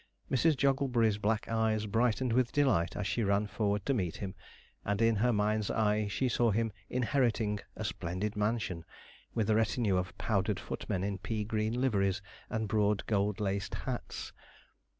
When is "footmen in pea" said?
10.59-11.43